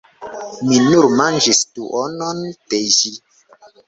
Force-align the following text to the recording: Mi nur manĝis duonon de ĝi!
Mi 0.69 0.77
nur 0.85 1.11
manĝis 1.19 1.59
duonon 1.79 2.39
de 2.73 2.81
ĝi! 2.95 3.13